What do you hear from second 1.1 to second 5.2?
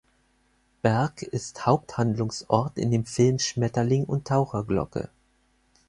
ist Haupthandlungsort in dem Film Schmetterling und Taucherglocke.